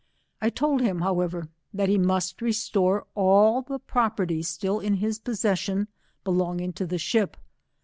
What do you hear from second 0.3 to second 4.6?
I told him however, that he must restore all the property